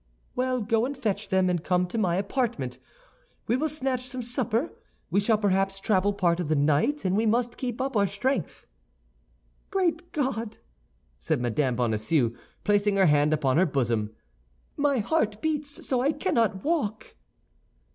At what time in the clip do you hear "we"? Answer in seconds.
3.45-3.55, 5.11-5.19